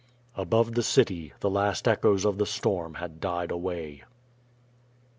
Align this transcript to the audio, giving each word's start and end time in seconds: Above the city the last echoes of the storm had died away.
Above 0.33 0.73
the 0.73 0.81
city 0.81 1.31
the 1.41 1.49
last 1.51 1.87
echoes 1.87 2.25
of 2.25 2.39
the 2.39 2.45
storm 2.47 2.95
had 2.95 3.19
died 3.21 3.51
away. 3.51 4.03